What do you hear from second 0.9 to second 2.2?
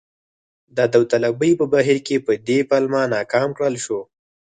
داوطلبۍ په بهیر کې